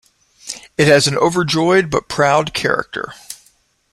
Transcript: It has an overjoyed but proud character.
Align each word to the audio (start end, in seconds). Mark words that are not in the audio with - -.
It 0.79 0.87
has 0.87 1.05
an 1.05 1.15
overjoyed 1.15 1.91
but 1.91 2.07
proud 2.09 2.55
character. 2.55 3.13